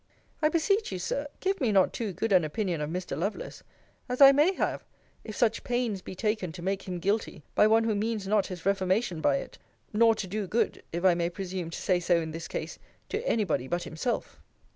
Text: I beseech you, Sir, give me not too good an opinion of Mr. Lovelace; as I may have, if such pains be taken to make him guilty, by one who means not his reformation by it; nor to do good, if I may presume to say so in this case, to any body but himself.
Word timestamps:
I 0.41 0.49
beseech 0.49 0.91
you, 0.91 0.97
Sir, 0.97 1.27
give 1.41 1.61
me 1.61 1.71
not 1.71 1.93
too 1.93 2.11
good 2.11 2.31
an 2.33 2.43
opinion 2.43 2.81
of 2.81 2.89
Mr. 2.89 3.15
Lovelace; 3.15 3.61
as 4.09 4.19
I 4.19 4.31
may 4.31 4.51
have, 4.55 4.83
if 5.23 5.35
such 5.35 5.63
pains 5.63 6.01
be 6.01 6.15
taken 6.15 6.51
to 6.53 6.63
make 6.63 6.87
him 6.87 6.97
guilty, 6.97 7.43
by 7.53 7.67
one 7.67 7.83
who 7.83 7.93
means 7.93 8.25
not 8.27 8.47
his 8.47 8.65
reformation 8.65 9.21
by 9.21 9.37
it; 9.37 9.59
nor 9.93 10.15
to 10.15 10.25
do 10.25 10.47
good, 10.47 10.81
if 10.91 11.05
I 11.05 11.13
may 11.13 11.29
presume 11.29 11.69
to 11.69 11.79
say 11.79 11.99
so 11.99 12.17
in 12.19 12.31
this 12.31 12.47
case, 12.47 12.79
to 13.09 13.23
any 13.27 13.43
body 13.43 13.67
but 13.67 13.83
himself. 13.83 14.39